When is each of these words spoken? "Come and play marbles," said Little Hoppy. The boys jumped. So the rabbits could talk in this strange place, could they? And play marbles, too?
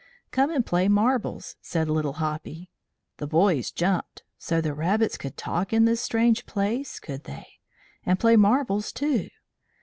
"Come 0.31 0.49
and 0.49 0.65
play 0.65 0.87
marbles," 0.87 1.57
said 1.61 1.87
Little 1.87 2.13
Hoppy. 2.13 2.71
The 3.17 3.27
boys 3.27 3.69
jumped. 3.69 4.23
So 4.39 4.59
the 4.59 4.73
rabbits 4.73 5.15
could 5.15 5.37
talk 5.37 5.71
in 5.73 5.85
this 5.85 6.01
strange 6.01 6.47
place, 6.47 6.99
could 6.99 7.25
they? 7.25 7.45
And 8.03 8.17
play 8.19 8.35
marbles, 8.35 8.91
too? 8.91 9.29